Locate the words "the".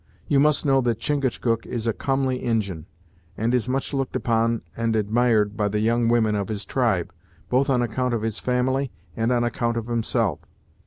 5.67-5.79